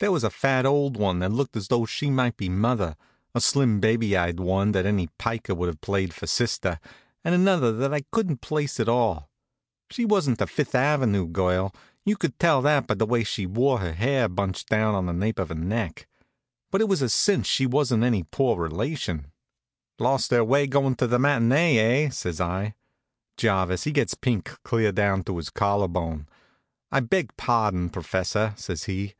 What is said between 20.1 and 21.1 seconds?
sister, and Lady Evelyn.] "Lost their way goin' to